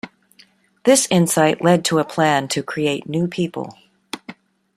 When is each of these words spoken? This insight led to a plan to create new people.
This 0.83 1.07
insight 1.11 1.63
led 1.63 1.85
to 1.85 1.99
a 1.99 2.03
plan 2.03 2.47
to 2.47 2.63
create 2.63 3.07
new 3.07 3.27
people. 3.27 3.77